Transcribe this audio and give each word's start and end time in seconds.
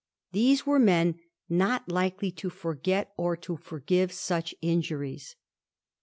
These 0.31 0.65
were 0.65 0.79
men 0.79 1.19
not 1.47 1.87
likely 1.91 2.31
to 2.31 2.49
forget 2.49 3.13
or 3.17 3.37
to 3.37 3.55
forgive 3.55 4.11
such 4.11 4.55
injuries. 4.59 5.35